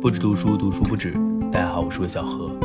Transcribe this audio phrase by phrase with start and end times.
[0.00, 1.12] 不止读书，读书不止。
[1.52, 2.58] 大家好，我是魏小何。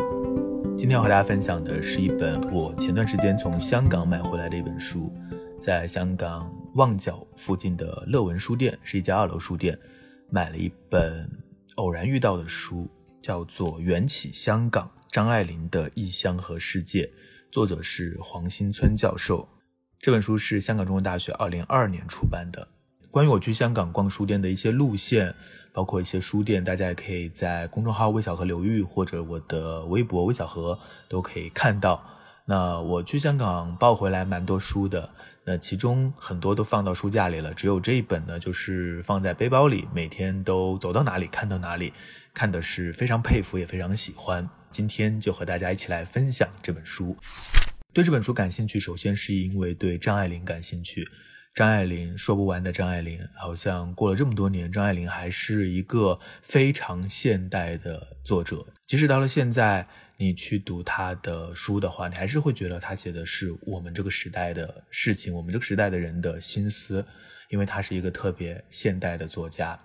[0.77, 5.13] 今天要和大家分享的是一本我前段时间从香港买回来的一本书，
[5.59, 9.77] 在香港旺角附近的乐文书店，是一家二楼书店，
[10.29, 11.29] 买了一本
[11.75, 12.89] 偶然遇到的书，
[13.21, 17.03] 叫做《缘起香港：张爱玲的异乡和世界》，
[17.51, 19.45] 作者是黄新村教授。
[19.99, 22.65] 这本书是香港中文大学二零二二年出版的。
[23.15, 25.33] 关于我去香港逛书店的一些路线，
[25.71, 32.03] 包括一些书店，大家也可以在公众号“魏小河流域”或者我的微博“魏小河”都可以看到。
[32.43, 35.09] 那我去香港抱回来蛮多书的，
[35.45, 41.93] 那其中很多都放到书架里了，只有这一本呢，就是放在背包里，每天都走到哪里看到哪里，
[42.33, 44.45] 看的是非常佩服，也非常喜欢。
[44.71, 47.15] 今天就和大家一起来分享这本书。
[47.93, 51.07] 对这本书感兴趣，首先是因为对张爱玲感兴趣。
[51.55, 58.67] 张爱玲说不完的张爱玲，好像过了这么多年，张爱玲还是一个非常现代的作者。
[58.85, 67.05] 即使到了现在，你去读她的书的话，你还是会觉得她写的是我们这个时代的事情，我们这个时代的人的心思，
[67.49, 69.79] 因为她是一个特别现代的作家。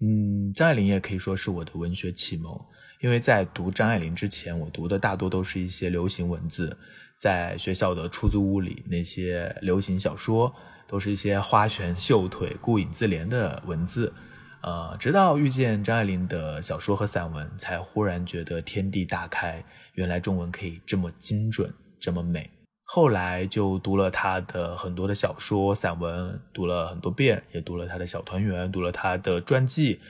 [0.00, 2.58] 嗯，张爱玲也可以说是我的文学启蒙，
[3.02, 6.74] 因为在读张爱玲之前，我读的大多都是一些流行文字，
[7.18, 10.50] 在学校的出租屋里，那些流行小说。
[10.90, 14.12] 都是一些花拳绣腿、顾影自怜的文字，
[14.60, 22.50] 呃，直到遇见张爱玲的小说和散文，才忽然觉得天地大开，原来中文可以这么精准、这么美。
[22.82, 30.00] 后来就读了她的很多的小说、散文，读了很多遍，也读了她的小团圆，读了她的传记。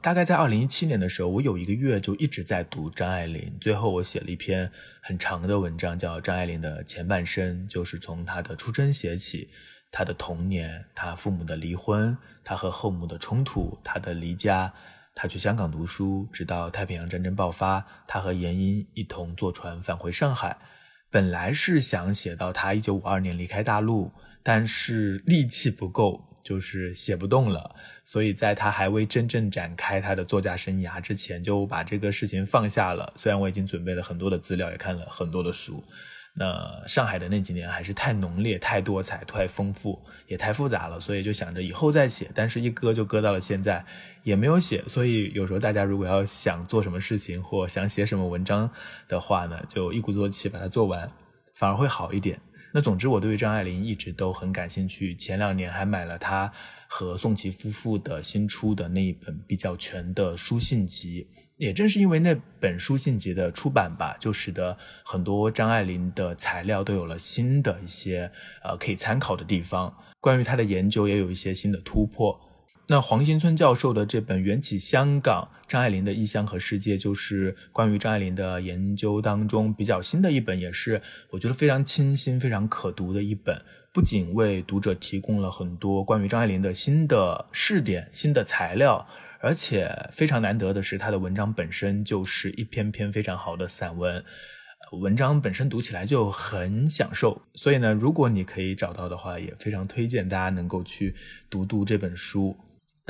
[0.00, 9.50] 大概在二零一七年的时候，我有一个月就一直在读张爱玲，最后我写了一篇很长的文章，叫《张爱玲的前半生》，就是从她的出生写起。
[9.92, 14.72] 他的童年，他父母的离婚，他和后母的冲突，他的离家，
[15.14, 20.56] 他去香港读书，直到太平洋战争爆发，他和严英一同坐船返回上海。
[21.10, 24.12] 本来是想写到他一九五二年离开大陆，
[24.44, 27.74] 但是力气不够，就是写不动了。
[28.04, 33.12] 所以在他还未真正展开他的作家生涯之前，就把这个事情放下了。
[33.16, 35.82] 虽然我已经准备了很多的资料，也看了很多的书。
[36.32, 42.30] 那上海的那几年还是太浓烈、太多彩、太丰富，也太复杂了，所以就想着以后再写。
[42.34, 43.84] 但是，一搁就搁到了现在，
[44.22, 44.82] 也没有写。
[44.86, 48.70] 所以，有时候大家如果要想做什么事情或想写什么文章
[49.08, 51.10] 的话呢，就一鼓作气把它做完，
[51.54, 52.40] 反而会好一点。
[52.72, 55.14] 那总之，我对于张爱玲一直都很感兴趣。
[55.16, 56.50] 前两年还买了她
[56.86, 61.26] 和宋琦夫妇的新出的那一本比较全的书信集。
[61.60, 68.32] 也正是因为那本书信集的出版吧，就使得很多张爱玲的材料都有了新的一些
[68.64, 69.94] 呃可以参考的地方。
[70.20, 72.40] 关于她的研究也有一些新的突破。
[72.90, 83.56] 那黄新村教授的这本《缘起香港：张爱玲的异乡和世界》，就是关于张爱玲的研究当中比较新的一本，也是我觉得非常清新、非常可读的一本。
[83.92, 89.06] 不仅为读者提供了很多关于张爱玲的新的试点、新的材料。
[89.38, 94.24] 而且非常难得的是，他的文章本身就是一篇篇非常好的散文，
[95.00, 97.40] 文章本身读起来就很享受。
[97.54, 101.14] 所以呢，如果你可以找到的话，也非常推荐大家能够去
[101.48, 102.56] 读读这本书。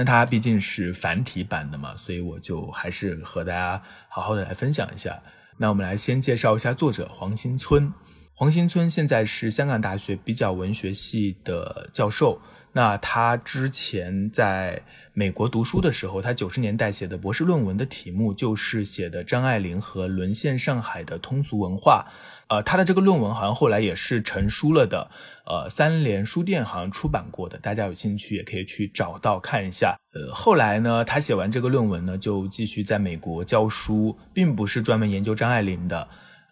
[0.01, 5.23] 那它毕竟是繁体版的嘛，所以我就还是和大家好好的来分享一下。
[5.59, 7.93] 那我们来先介绍一下作者黄新村。
[8.33, 12.41] 黄新村现在是香港大学比较文学系的教授。
[12.73, 22.07] 那他之前在美国读书的时候，他九十年代写的博士论文的题目就是写的张爱玲和沦陷上海的通俗文化。
[22.51, 25.09] 呃，他的这个论文好像后来也是成书了的，
[25.47, 29.97] 呃，三联书店好像出版过的，大家有兴趣也可以去找到看一下。
[30.13, 36.09] 呃，后来呢，他写完这个论文呢，就继续在美国教书，并不是专门研究张爱玲的。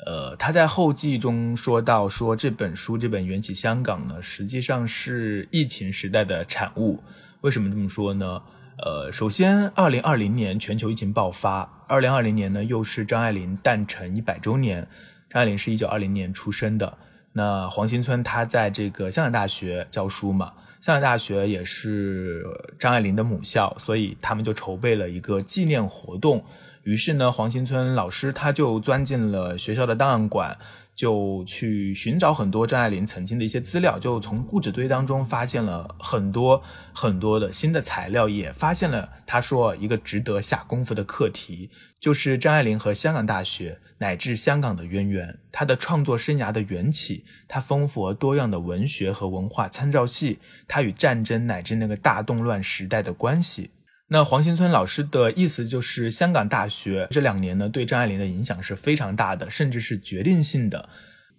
[0.06, 7.02] 呃，他在后记中说到，说这本书这本《缘起香港》呢，实际上是疫情时代的产物。
[7.40, 8.40] 为什么这么说呢？
[8.80, 14.86] 呃，首先，二零二零年全球疫情爆发，二零二零年呢又是张爱玲诞辰一百周年。
[15.30, 16.96] 张爱玲是一九二零年出生的。
[17.32, 22.44] 那黄新村他在这个香港大学教书嘛，香港大学也是
[22.78, 26.44] 张爱玲的母校，所以他们就筹备了一个纪念活动。
[26.82, 30.56] 于是呢，黄新村老师他就钻进了学校的档案馆，
[30.98, 36.60] 就去寻找很多张爱玲曾经的一些资料，就从故纸堆当中发现了很多
[36.92, 53.70] 很多的新的材料，也发现了他说一个值得下功夫的课题，就是张爱玲和香港大学乃至香港的渊源，她的创作生涯的缘起，她丰富而多样的文学和文化参照系，她与战争乃至那个大动乱时代的关系。
[54.10, 60.88] 那黄新村老师的意思就是，香港大学这两年呢，对张爱玲的影响是非常大的，甚至是决定性的。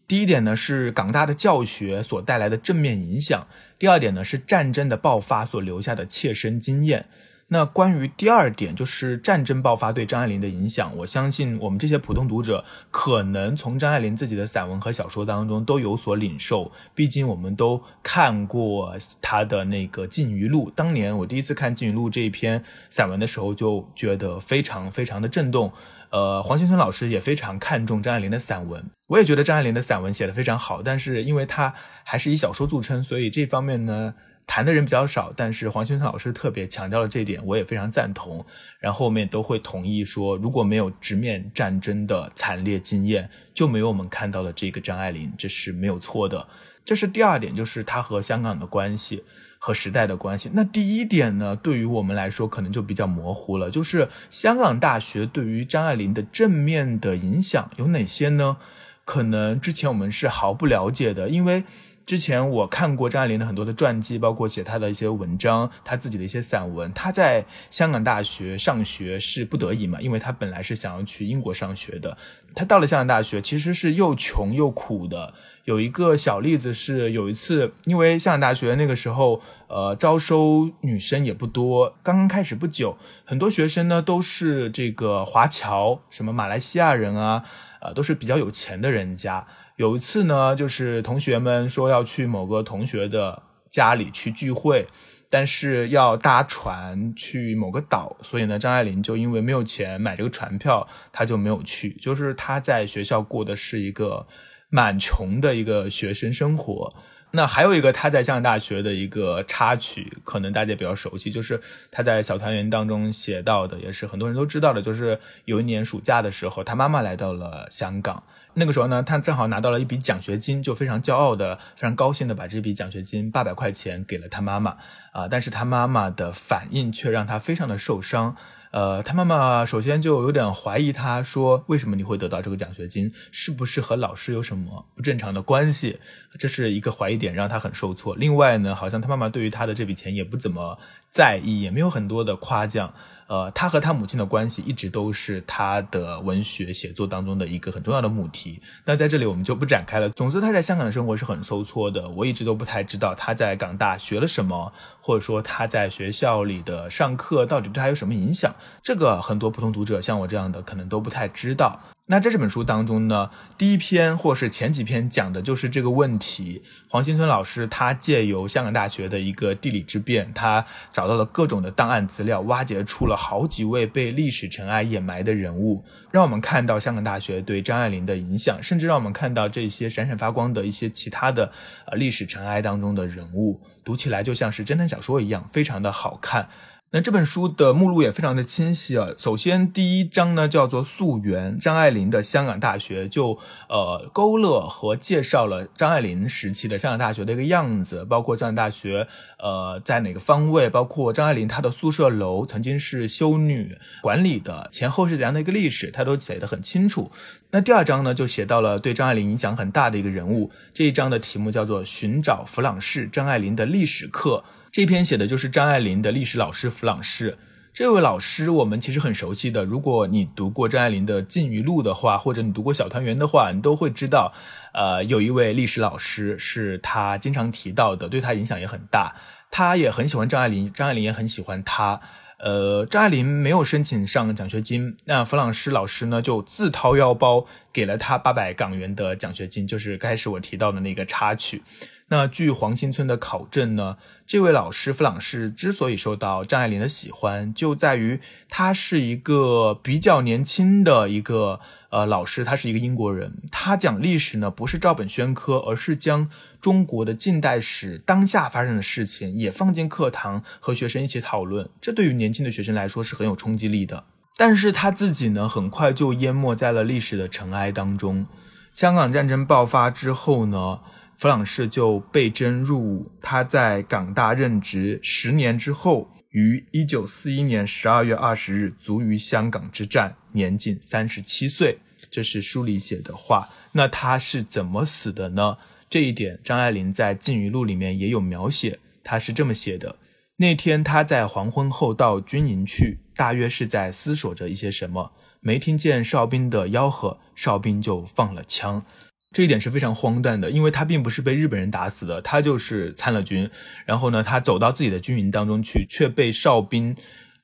[0.07, 3.47] 第一点呢，是港大的教学所带来的正面影响；
[3.79, 7.07] 第二点呢，是战争的爆发所留下的切身经验。
[7.51, 16.71] 那关于第二点，就是战争爆发对张爱玲的影响，我相信我们这些普通读者可能从张爱玲自己的散文和小说当中都有所领受。
[16.93, 25.73] 毕竟我们都看过她的那个《烬鱼录》，当年我第一次看《烬鱼录》这一篇散文的时候，就觉得非常非常的震动。
[26.11, 31.73] 呃，黄新村老师也非常看重张爱玲的散文，我也觉得张爱玲的散文写得非常好，但是因为她
[32.03, 34.13] 还是以小说著称，所以这方面呢。
[34.49, 38.43] 谈的人比较少，但是黄先生老师特别强调了这一点，我也非常赞同。
[38.79, 46.47] 然后我们也都会同意说，如果没有直面战争的惨烈经验，就没有我们看到的这个张爱玲，这是没有错的。
[46.83, 49.23] 这是第二点，就是他和香港的关系
[49.59, 50.49] 和时代的关系。
[50.51, 58.57] 那第一点呢，对于我们来说可能就比较模糊了，就是香港大学对于张爱玲的正面的影响有哪些呢？
[59.05, 61.65] 可能之前我们是毫不了解的，因为。
[62.09, 66.91] 之前我看过张爱玲的很多的传记，包括写她的一些文章，她自己的一些散文。
[66.91, 72.17] 她在香港大学上学是不得已嘛，因为她本来是想要去英国上学的。
[72.55, 75.35] 她到了香港大学，其实是又穷又苦的。
[75.65, 87.43] 有一个小例子是，有一次，因为香港大学那个时候，呃，招收女生也不多，刚刚开始不久，很多学生呢都是这个华侨，什么马来西亚人啊，
[87.81, 89.45] 呃，都是比较有钱的人家。
[89.79, 94.85] 有一次呢，就是同学们说要去某个同学的家里去聚会，
[95.29, 101.93] 但是要搭船去某个岛，所以呢，张爱玲就因为没有钱买这个船票，她就没有去。
[102.01, 104.27] 就是她在学校过的是一个
[104.69, 106.93] 蛮穷的一个学生生活。
[107.31, 118.23] 那还有一个他在香港大学的一个插曲，可能大家比较熟悉，就是他在《小团圆》当中写到的，也是很多人都知道的，就是有一年暑假的时候，他妈妈来到了香港，
[118.53, 124.77] 那个时候呢，他正好拿到了一笔奖学金，就非常骄傲的、非常高兴的把这笔奖学金八百块钱给了他妈妈，
[125.11, 128.35] 啊，但是他妈妈的反应却让他非常的受伤。
[128.71, 133.11] 呃，他妈妈首先就有点怀疑，他说：“为什么你会得到这个奖学金？
[133.31, 135.99] 是不是和老师有什么不正常的关系？”
[136.37, 138.15] 这是一个怀疑点，让他很受挫。
[138.15, 140.77] 另外呢，好像他妈妈对于他的这笔钱也不怎么
[141.09, 142.93] 在意，也没有很多的夸奖。
[143.29, 148.59] 呃，他和他母亲的关系一直都是他的文学写作当中的一个很重要的母题。
[148.85, 150.09] 那在这里我们就不展开了。
[150.09, 152.09] 总之，他在香港的生活是很受挫的。
[152.09, 158.55] 我一直都不太知道他在港大学了什么，或者说他在学校里的上课到底对他有什么影响。
[158.81, 161.79] 这个很多普通读者像我这样的可能都不太知道。
[162.11, 166.63] 那在这本书当中呢，第一篇或是前几篇讲的就是这个问题。
[166.89, 181.51] 黄新村老师他借由香港大学的一个地理之便，他找到了各种的档案资料，挖掘出了好几位被历史尘埃掩埋的人物，让我们看到香港大学对张爱玲的影响，甚至让我们看到这些闪闪发光的一些其他的
[181.85, 186.49] 呃历史尘埃当中的人物，读起来就像是侦探小说一样，非常的好看。
[186.91, 189.09] 那这本书的目录也非常的清晰啊。
[189.15, 193.37] 首先，第一章呢叫做《溯源》，张爱玲的香港大学，就
[193.67, 199.07] 呃勾勒和介绍了张爱玲时期的香港大学的一个样子，包括香港大学
[199.37, 207.11] 呃在哪个方位，包括张爱玲她的宿舍楼曾经是修女管理的，前后是怎样的一个历史，她都写得很清楚。
[207.51, 214.43] 那第二章呢就写到了对张爱玲影响很大的一个人物，这一章的题目叫做《寻找弗朗士张爱玲的历史课》。
[214.71, 217.37] 这篇写的就是张爱玲的历史老师弗朗士。
[217.73, 224.31] 这位老师我们其实很熟悉的，如果你读过张爱玲的《烬鱼录》的话，或者你读过《小团圆》的话，你都会知道，
[224.73, 229.15] 呃，有一位历史老师是他经常提到的，对他影响也很大。
[229.49, 231.99] 他也很喜欢张爱玲，张爱玲也很喜欢他。
[232.37, 241.63] 呃，张爱玲没有申请上奖学金，那弗朗士老师呢就自掏腰包给了他八百港元的奖学金，就是开始我提到的那个插曲。
[242.09, 251.59] 那据黄新村的考证呢，这位老师弗朗士之所以受到张爱玲的喜欢，就在于他是一个比较年轻的一个
[251.91, 253.33] 呃老师，他是一个英国人。
[253.51, 261.69] 他讲历史呢，不是照本宣科，而是将中国的近代史当下发生的事情也放进课堂和学生一起讨论。
[261.79, 264.03] 这对于年轻的学生来说是很有冲击力的。
[264.35, 268.25] 但是他自己呢，很快就淹没在了历史的尘埃当中。
[268.73, 270.79] 香港战争爆发之后呢？
[271.19, 281.77] 弗朗士就被征入伍，他在港大任职十年之后，于一九四一年十二月二十日卒于香港之战，年仅三十七岁。
[282.09, 283.49] 这是书里写的话。
[283.73, 285.57] 那他是怎么死的呢？
[285.89, 288.79] 这一点张爱玲在《烬鱼录》里面也有描写。
[289.03, 289.97] 他是这么写的：
[290.37, 295.11] 那天他在黄昏后到军营去，大约是在思索着一些什么，
[295.41, 298.85] 没听见哨兵的吆喝，哨兵就放了枪。
[299.31, 303.49] 这一点是非常荒诞的，因为他并不是被日本人打死的，他就是参了军，
[303.85, 306.95] 然后呢，他走到自己的军营当中去，却被哨兵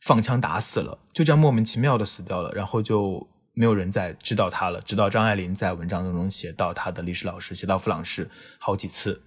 [0.02, 4.82] 放枪打死了，就这样莫名其妙的死掉了，然后就没有人再知道他了。
[4.82, 8.28] 直到张爱玲在文章当中写到他的历史老师，写到弗朗士
[8.58, 9.22] 好几次。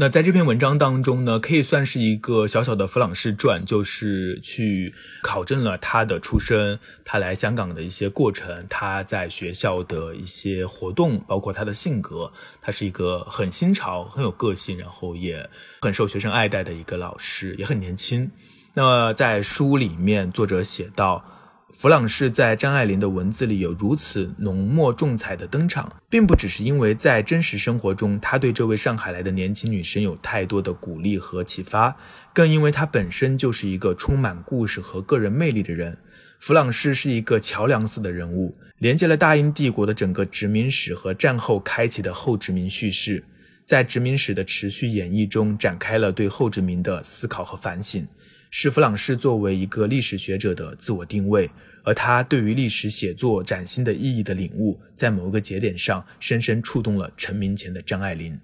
[0.00, 12.32] 那在这篇文章当中呢，可以算是一个小小的弗朗士传，就是去考证了他的出生，他来香港的一些过程，他在学校的一些活动，包括他的性格。
[12.62, 15.46] 他是一个很新潮、很有个性，然后也
[15.82, 18.30] 很受学生爱戴的一个老师，也很年轻。
[18.72, 21.22] 那在书里面，作者写到。
[21.72, 31.96] 弗朗士在张爱玲的文字里有如此浓墨重彩的登场，并不只是因为在真实生活中他对这位上海来的年轻女生有太多的鼓励和启发，
[32.34, 35.96] 更因为他本身就是一个充满故事和个人魅力的人。
[36.40, 43.22] 弗朗士是一个桥梁似的人物，连接了大英帝国的整个殖民史和战后开启的后殖民叙事，
[43.64, 48.06] 在殖民史的持续演绎中展开了对后殖民的思考和反省。
[48.50, 51.48] 是弗朗士作为一个历史学者的自我定位，
[51.84, 58.38] 而他对于历史写作崭新的意义的领悟，在某一个节点上深深触动了成名前的张爱玲。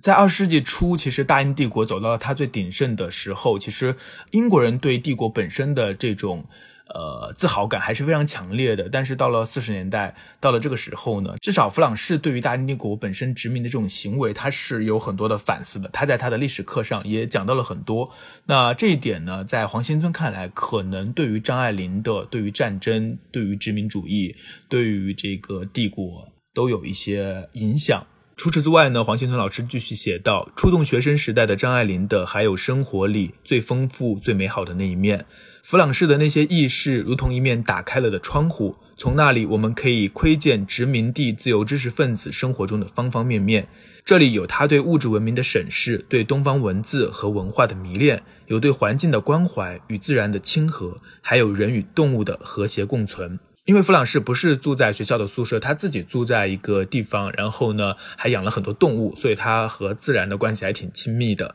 [0.00, 3.94] 在二十世纪初，其实大英帝国走到了它最鼎盛的时候，其实
[4.32, 6.44] 英国人对帝国本身的这种。
[6.94, 8.88] 呃，自豪感还是非常强烈的。
[8.88, 15.88] 但是到了四十年代，到了这个时候呢，至少弗朗士对于大英帝国本身殖民的这种行为，他是有很多的反思的。
[15.92, 18.10] 他在他的历史课上也讲到了很多。
[18.46, 24.36] 那这一点呢，在黄兴村看来，可能对于张爱玲的对于战争、对于殖民主义、
[24.68, 28.06] 对于这个帝国都有一些影响。
[28.36, 35.26] 除此之外呢，黄兴村老师继续写道：触动学生时代的张爱玲的，还有生活里最丰富、最美好的那一面。
[35.62, 43.68] 弗朗士的那些轶事，如同一面打开了的窗户，从那里我们可以窥见殖民地自由知识分子生活中的方方面面。
[44.04, 53.38] 这里有他对物质文明的审视，对东方文字和文化的迷恋，有对环境的关怀与自然的亲和，还有人与动物的和谐共存。
[53.64, 61.54] 因为弗朗士不是住在学校的宿舍，他自己住在一个地方，然后呢还养了很多动物，所以他和自然的关系还挺亲密的。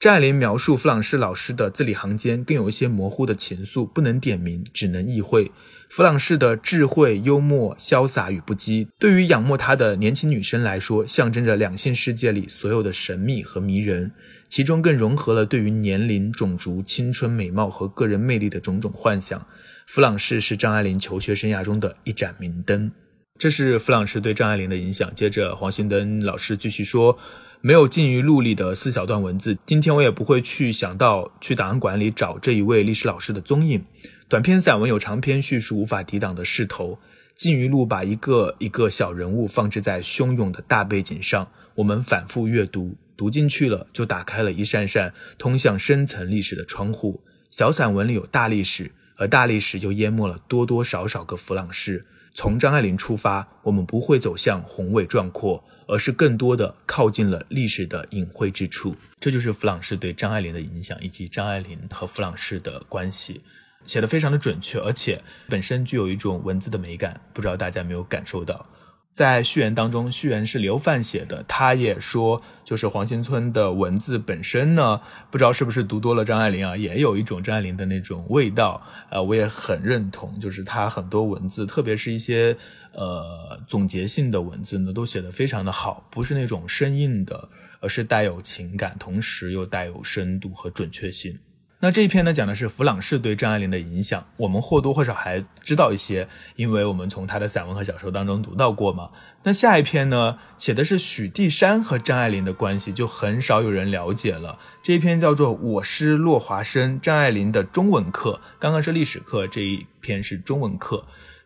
[0.00, 5.50] 张爱玲描述弗朗士老师的字里行间，更有一些模糊的情愫，不能点名，只能意会。
[5.88, 14.12] 弗朗士的智慧、幽默、潇洒与不羁，对于仰慕他的年轻女生来说，象征着两性世界里所有的神秘和迷人，
[14.50, 19.46] 其中更融合了对于年龄、种族、青春、美貌和个人魅力的种种幻想。
[19.86, 22.90] 弗朗士是张爱玲求学生涯中的一盏明灯。
[23.38, 25.10] 这是弗朗士对张爱玲的影响。
[25.14, 27.18] 接着，黄兴登老师继续说。
[27.66, 33.82] 没有尽于录里的四小段文字，今天我也不会去想到去档案馆里找这一位历史老师的踪影。
[34.28, 36.98] 短篇散文有长篇叙述无法抵挡的势头。
[37.34, 47.22] 禁于录把一个一个小人物放置在汹涌的大背景上，我们反复阅读，读进去了就打开了一扇扇通向深层历史的窗户。
[47.50, 52.04] 小散文里有大历史，而大历史又淹没了多多少少个弗朗士。
[52.34, 55.64] 从张爱玲出发，我们不会走向宏伟壮阔。
[55.86, 63.40] 而是更多的靠近了历史的隐晦之处，这就是弗朗士对张爱玲的影响，以及张爱玲和弗朗士的关系，
[63.86, 68.66] 写的非常的准确，而且本身具有一种文字的美感，不知道大家没有感受到。
[69.12, 75.00] 在序言当中，序言是刘范写的，他也说，就是黄新村的文字本身呢，
[75.30, 82.56] 不知道是不是读多了张爱玲啊，也有一种张爱玲的那种味道，呃，我也很认同，就是他很多文字，特别是一些
[82.94, 87.48] 呃总结性的文字呢，都写得非常的好，不是那种生硬的，
[87.80, 91.38] 而是带有情感，同时又带有深度和准确性。
[91.80, 99.10] 那这一篇呢，讲的是弗朗士对张爱玲的影响，我们或多或少还知道一些，因为我们从他的散文和小说当中读到过嘛。
[99.42, 104.58] 那下一篇呢，写的是许地山和张爱玲的关系，就很少有人了解了。
[104.82, 111.04] 这一篇叫做《我师落华生》，张爱玲的中文课，刚刚是历史课，这一篇是中文课。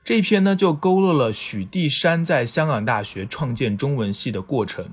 [0.09, 4.88] 这一篇呢，就勾勒了许地山在香港大学创建中文系的过程。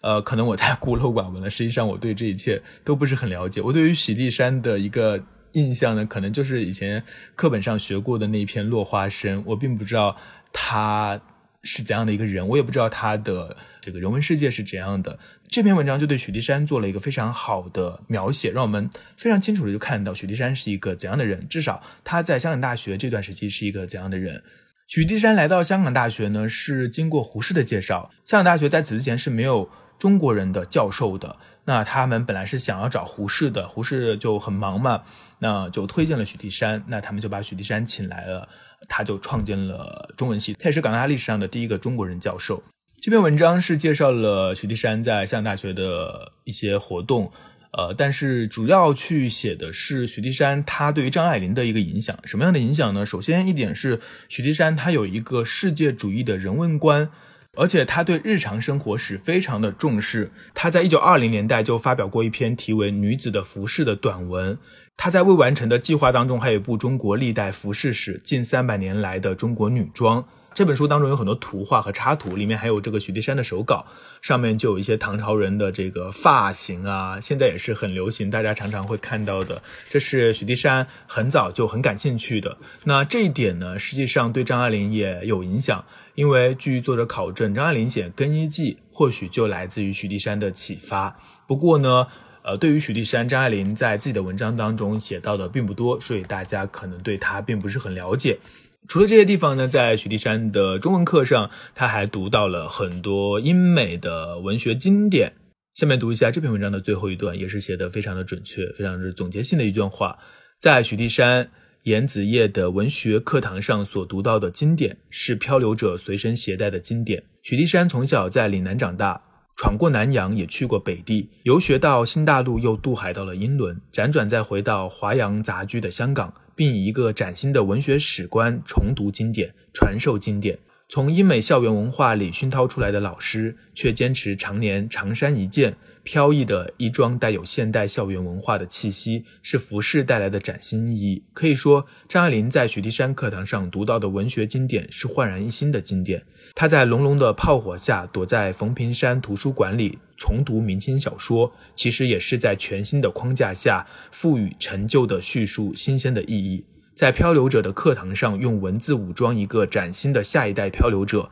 [0.00, 1.48] 呃，可能我太孤陋寡闻了。
[1.48, 3.60] 实际上，我对这一切都不是很了解。
[3.60, 7.04] 我对于许地山的一个印象呢，可能就是以前
[7.36, 9.38] 课本上学过的那篇《落花生》。
[9.46, 10.16] 我并不知道
[10.52, 11.20] 他
[11.62, 15.16] 是怎样的一个人，我也不知道他的这个人文世界是怎样的。
[15.50, 21.46] 这篇文章就对许地山做了一个非常好的描写，让我们非常清楚的就看到许地山是一个怎样的人。
[21.48, 24.42] 至少他在香港大学这段时期是一个怎样的人。
[24.86, 28.10] 许地山来到香港大学呢，是经过胡适的介绍。
[28.24, 29.68] 香港大学在此之前是没有。
[29.98, 31.38] 中国人的教授的。
[31.64, 35.02] 那他们本来是想要找胡适的，胡适就很忙嘛，
[35.38, 38.46] 那就推荐了许地山，那他们就把许地山请来了，
[38.90, 42.62] 他就创建了中文系，他也是港大历史上的第一个中国人教授。
[43.06, 47.30] 这篇文章是介绍了许地山在香港大学的一些活动。
[47.70, 53.06] 呃，但是主要去写的是许地山他对于张爱玲的一个影响，什么样的影响呢？
[53.06, 57.08] 首先一点是许地山他有一个世界主义的人文观，
[57.54, 60.32] 而且他对日常生活史非常的重视。
[60.52, 64.58] 他在一九二零年代就发表过一篇题为《女子的服饰》的短文。
[64.96, 70.20] 他在未完成的计划当中还有一部《中国历代服饰史：近三百年来的中国女装》。
[70.56, 73.84] 这本书当中有很多图画和插图，里面还有这个许地山的手稿，
[74.22, 79.62] 上面就有一些唐朝人的这个发型啊，现在也是很流行，大家常常会看到的。
[79.90, 82.56] 这是许地山很早就很感兴趣的。
[82.84, 85.84] 那这一点呢，实际上对张爱玲也有影响，
[86.14, 91.14] 因为据作者考证，张爱玲写《更衣记》或许就来自于许地山的启发。
[91.46, 92.06] 不过呢，
[92.40, 98.38] 呃，对于许地山，张爱玲在自己的文章当中写到的并不多，所以大家可能对他并不是很了解。
[98.88, 105.32] 除了这些地方呢，在许地山的中文课上，他还读到了很多英美的文学经典。
[105.74, 110.18] 下面读一下这篇文章的最后一段，也是写的非常的准确，非常是总结性的一段话。
[110.60, 111.50] 在许地山、
[111.82, 117.22] 严子业的文学课堂上所读到的经典，是漂流者随身携带的经典。
[117.42, 119.20] 许地山从小在岭南长大，
[119.56, 126.32] 闯过南洋，也去过北地，游学到新大陆，又渡海到了英伦，辗转再回到华洋杂居的香港。
[126.56, 130.58] 并以一个崭新的文学史观重读经典、传授经典。
[130.88, 141.24] 从英美校园文化里熏陶出来的老师，却坚持常年长衫一件，飘逸的衣装带有现代校园文化的气息，是服饰带来的崭新意义。
[141.34, 146.22] 可以说，张爱玲在许地山课堂上读到的文学经典是焕然一新的经典。
[146.54, 149.98] 她在隆隆的炮火下，躲在冯平山图书馆里。
[150.16, 156.64] 重读明清小说，其实也是在全新的框架下赋予陈旧的叙述新鲜的意义。
[156.94, 161.30] 在漂流者的课堂上，用文字武装一个崭新的下一代漂流者，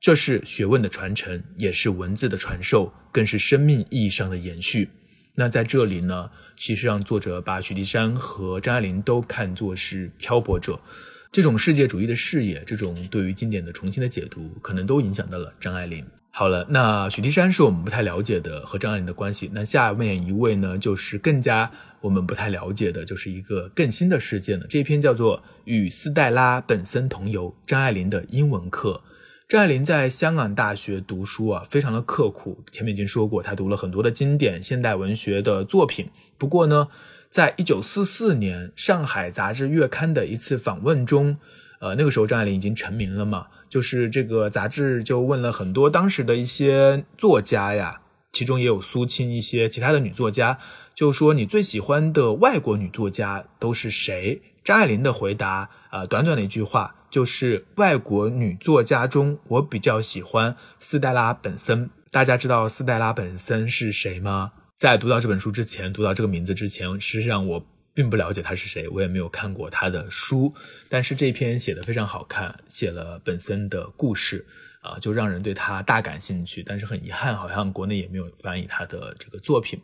[0.00, 4.88] 这是学问的传承，也是文字的传授，更是生命意义上的延续。
[5.36, 10.80] 那在这里呢，其实让作者把许地山和张爱玲都看作是漂泊者，
[11.30, 16.04] 这种世界主义的视野，这种对于经典的重新的解读，可能都影响到了张爱玲。
[16.36, 19.48] 好了，那许地山是我们不太了解的和张爱玲的关系。
[19.54, 21.70] 那下面一位呢，就是更加
[22.00, 24.66] 我们不太了解的，就是一个更新的事件了。
[24.68, 29.00] 这篇叫做《与斯黛拉本森同游：张爱玲的英文课》。
[29.48, 32.64] 张爱玲在香港大学读书啊，非常的刻苦。
[32.72, 36.10] 前面已经说过，她读了很多的经典现代文学的作品。
[36.36, 36.88] 不过呢，
[37.28, 41.36] 在一九四四年上海杂志月刊的一次访问中。
[41.84, 48.00] 呃，那个时候张爱玲已经成名了嘛，就是这个杂志就问了很多当时的一些作家呀，
[48.32, 50.58] 其中也有苏青一些其他的女作家，
[50.94, 54.40] 就说你最喜欢的外国女作家都是谁？
[54.64, 61.90] 张爱玲的回答啊，短短的一句话，就是外国女作家中，我比较喜欢斯黛拉本森。
[62.10, 64.52] 大家知道斯黛拉本森是谁吗？
[64.78, 67.66] 在读到这本书之前，读到这个名字之前，实际上我。
[67.94, 70.52] 并不了解他是谁，我也没有看过他的书，
[70.88, 74.44] 但是这篇写的非常好看，写了本森的故事，
[74.82, 76.62] 啊，就让人对他大感兴趣。
[76.62, 79.80] 但是很遗憾，好像国内也没有翻译他的这个作品。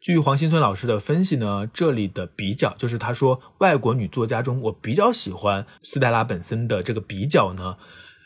[0.00, 7.76] 据黄新村老师的分析呢，这里的比较就是他说外国女作家中，我比较喜欢斯黛拉本森的这个比较呢，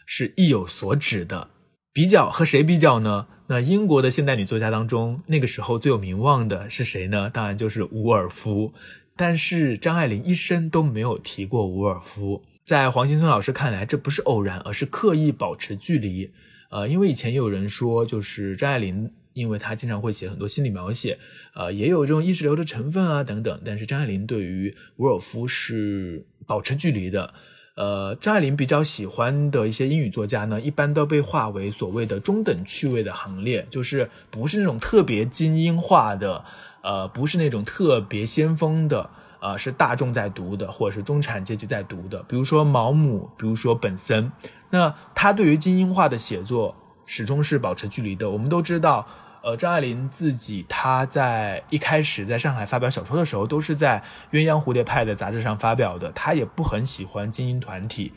[0.06, 1.50] 是意有所指的。
[1.92, 3.26] 比较和谁比较呢？
[3.48, 7.28] 那英国的现代女作家当中，那个时候最有名望的是谁呢？
[7.28, 8.72] 当然就是伍尔夫。
[9.16, 16.30] 但是张爱玲一生都没有提过伍尔夫，在黄新村老师看来，这不是偶然，而是刻意保持距离。
[16.68, 21.18] 呃，因为以前也有人说，就是张爱玲，因为她经常会写很多心理描写，
[21.54, 23.60] 呃，也有这种意识流的成分啊等等。
[23.64, 27.32] 但是张爱玲对于伍尔夫是保持距离的。
[27.76, 36.44] 呃，张爱玲比较喜欢的一些英语作家呢，一般都被划为所谓的中等趣味的行列，就是不是那种特别精英化的。
[36.86, 42.22] 呃，不是那种特别先锋的，呃，是大众在读的，或者是中产阶级在读的。
[42.28, 44.30] 比如说毛姆，比如说本森，
[44.70, 48.30] 那他对于精英化的写作始终是保持距离的。
[48.30, 49.04] 我们都知道，
[49.42, 54.00] 呃，张爱玲自己她在一开始在上海发表小说的时候，都是在
[54.36, 58.12] 《鸳鸯蝴蝶派》的杂志上发表的，她也不很喜欢精英团体。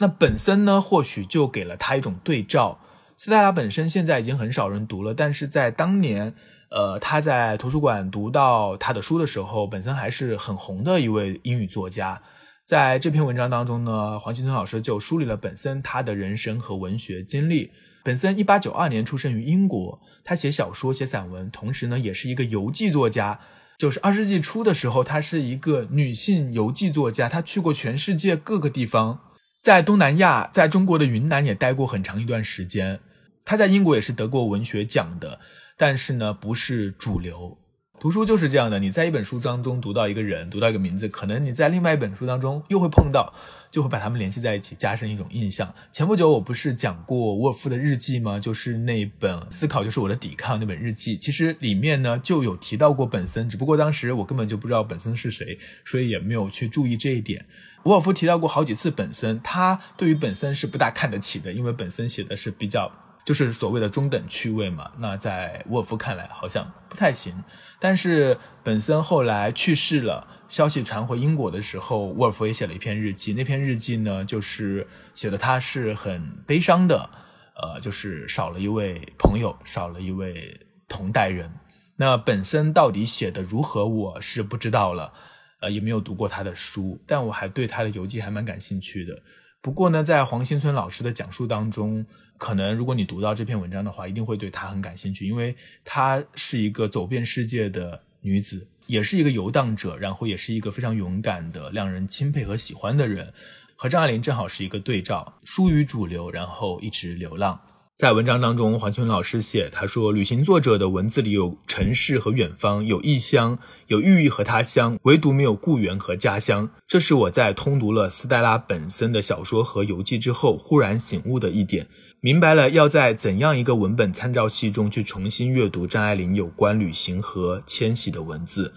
[0.00, 2.80] 那本森呢，或许就给了他一种对照。
[3.16, 6.34] 斯黛拉本身现在已经很少人读了，但是在当年。
[6.70, 12.22] 呃，他在图书馆读到他的书的时候，本身还是很红的一位英语作家。
[12.64, 17.72] 在这篇文章当中呢，黄新村老师就梳理了本森他的人生和文学经历。
[18.04, 23.40] 本森一八九二年出生于英国，他写小说、写散文，同时呢也是一个游记作家。
[23.76, 29.20] 就是二十世纪初的时候，她是一个女性游记作家，她去过全世界各个地方，
[29.62, 33.00] 在东南亚，在中国的云南也待过很长一段时间。
[33.44, 35.40] 她在英国也是得过文学奖的，
[35.80, 37.56] 但是呢不是主流。
[37.98, 43.32] 读书就是这样的，你在一本书当中读到一个人，读到一个名字，可能你在另外一本书当中又会碰到，
[43.70, 45.74] 就会把他们联系在一起，加深一种印象。
[45.90, 48.38] 前不久我不是讲过沃尔夫的日记吗？
[48.38, 57.46] 就是那本《思考就是我的抵抗》那本日记，其实里面呢就有提到过本森，只不过当时我根本就不知道本森是谁，所以也没有去注意这一点。
[57.84, 62.90] 沃尔夫提到过好几次本森，他对于本森是不大看得起的，因为本森写的是比较。
[63.24, 67.34] 就是所谓的中等趣味嘛，那在沃尔夫看来好像不太行。
[67.78, 73.32] 但是本森后来去世了，消息传回英国的时候，沃尔夫也写了一篇日记。
[73.34, 77.08] 那篇日记呢，就是写的他是很悲伤的，
[77.54, 81.50] 呃，就是少了一位朋友，少了一位同代人。
[81.96, 85.12] 那本身到底写的如何，我是不知道了，
[85.60, 89.22] 呃，也没有读过他的书，但我还对他的游记还蛮感兴趣的。
[89.62, 92.04] 不过呢，在黄新村老师的讲述当中。
[92.40, 103.30] 可能如果你读到这篇文章的话，一定会对她很感兴趣，因为她是一个走遍世界的女子，也是一个游荡者，然后也是一个非常勇敢的、让人钦佩和喜欢的人，
[103.76, 107.60] 和张爱玲正好是一个对照，疏于主流，然后一直流浪。
[107.98, 116.70] 在文章当中，黄群老师写，他说，旅行作者的文字里有城市和远方，有异乡，有寓意和他乡，唯独没有故园和家乡。
[116.88, 121.86] 这是我在通读了斯黛拉本森的小说和游记之后，忽然醒悟的一点。
[122.22, 128.74] 明白了，要在怎样一个文本参照系中去重新阅读张爱玲有关旅行和迁徙的文字。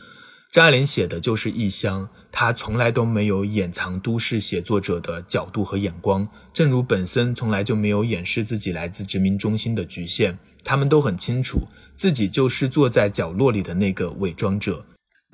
[0.50, 10.38] 张爱玲写的就是异乡，她从来都没有掩藏都市写作者的角度和眼光，正如本森从来就没有掩饰自己来自殖民中心的局限。
[10.64, 14.86] 他们都很清楚，自己就是坐在角落里的那个伪装者。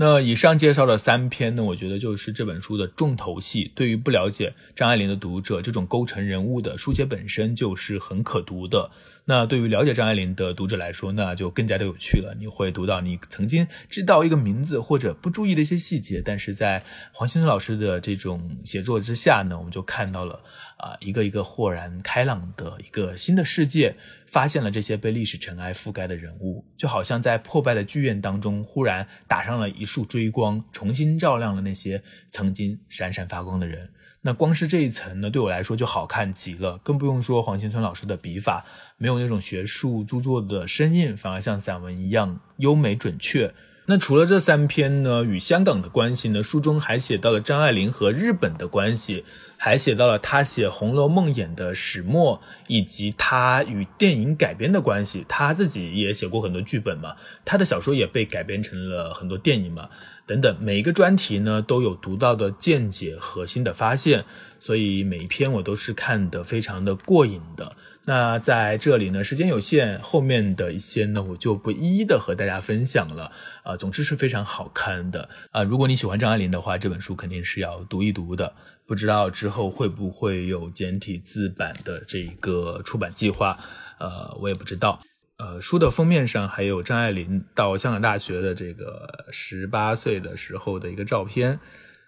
[0.01, 3.69] 那以上介绍的三篇呢，我觉得就是这本书的重头戏。
[3.75, 8.91] 对于不了解张爱玲的读者，这种构成人物的书写本身就是很可读的。
[9.29, 12.35] 那对于了解张爱玲的读者来说，那就更加的有趣了。
[12.39, 20.41] 你会读到你曾经知道一个名字或者不注意的一些细节，但是在黄新村老师的这种写作之下呢，我们就看到了
[20.77, 23.95] 啊一个一个豁然开朗的一个新的世界。
[24.31, 33.89] 发现了这些被历史尘埃覆盖的人物，就好像在破败的剧院当中，忽然打上了一束追光，重新照亮了那些曾经闪闪发光的人。
[34.21, 36.77] 那光是这一层呢，对我来说就好看极了。
[36.79, 38.65] 更不用说黄新村老师的笔法，
[38.97, 43.53] 没有那种学术著作的生硬，反而像散文一样优美准确。
[43.85, 49.25] 那除了这三篇呢，与香港的关系呢，书中还写到了张爱玲和日本的关系。
[49.61, 55.25] 还写到了她写《红楼梦》演的始末，以及她与电影改编的关系。
[55.27, 59.89] 她自己也写过很多剧本嘛，她的小说也被改编成了很多电影嘛，
[60.29, 60.55] 等等。
[60.61, 64.23] 每一个专题呢都有独到的见解和新的发现，
[64.59, 67.75] 所以每一篇我都是看得非常的过瘾的。
[68.05, 73.31] 那在这里呢，时间有限，后面的一些呢我就不一一的和大家分享了。
[73.63, 75.63] 啊，总之是非常好看的啊！
[75.63, 78.53] 如果你喜欢张爱玲的话，这本书肯定是要读一读的。
[78.85, 83.59] 不知道之后会不会有简体字版的这个出版计划，
[83.99, 84.99] 呃，我也不知道。
[85.39, 91.59] 呃，书的封面上还有张爱玲到香港大学的这个十八岁的时候的一个照片。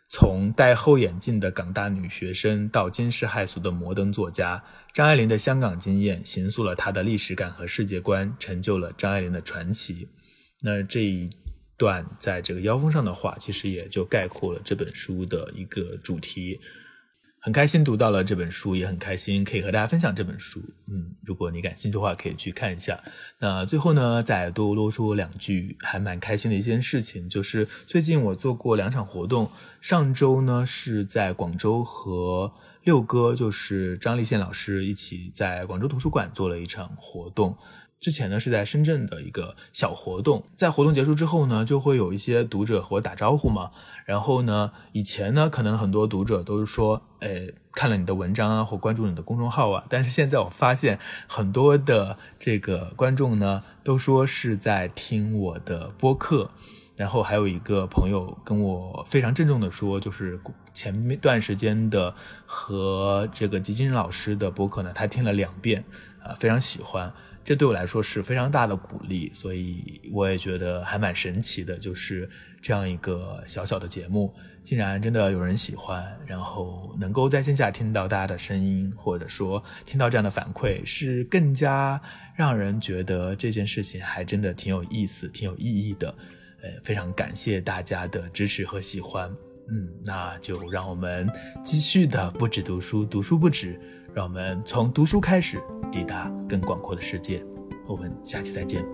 [0.09, 4.61] 从戴厚眼镜的港大女学生到惊世骇俗的摩登作家，
[4.93, 10.07] 张爱玲的香港经验形塑了她的历史感和世界观，成就了张爱玲的传奇。
[10.61, 11.29] 那这一。
[11.77, 16.59] 段在这个腰封上的话，其实也就概括了这本书的一个主题。
[17.43, 20.61] 很开心读到了这本书，也很开心可以和大家分享这本书。
[20.85, 22.99] 嗯，如果你感兴趣的话，可以去看一下。
[23.39, 29.49] 那最后呢，再多啰嗦两句，还蛮开心的一件事情，就是最近我做过两场活动。
[29.81, 37.57] 上周呢是在广州和六哥，就是张立宪老师一起在广州图书馆做了一场活动。
[38.01, 43.69] 之前呢是在深圳的一个小活动，在活动结束之后呢，就会有一些读者和我打招呼嘛。
[44.05, 49.85] 然后呢，以前呢可能很多读者都是说，哎，看了你的文章啊，或关注你的公众号啊。
[49.87, 56.49] 但是现在我发现很多的这个观众呢，都说是在听我的播客。
[56.95, 60.39] 然后还有一个朋友跟我非常郑重的说，就是
[60.73, 62.13] 前面段时间的
[62.45, 65.83] 和这个吉金老师的播客呢，他听了两遍，
[66.23, 67.11] 啊，非常喜欢。
[67.43, 72.29] 这对我来说是非常大的鼓励，所以我也觉得还蛮神奇的，就是
[72.61, 81.99] 这样一个小小的节目，竟然真的有人喜欢，然后能够在线下听到大家的声音，或者说听到这样的反馈，是更加
[82.35, 86.13] 让人觉得这件事情还真的挺有意思、挺有意义的。
[86.61, 89.27] 呃，非常感谢大家的支持和喜欢。
[89.67, 91.27] 嗯，那就让我们
[91.63, 93.79] 继续的不止读书，读书不止。
[94.13, 97.43] 让我们从读书开始，抵达更广阔的世界。
[97.87, 98.85] 我们下期再见。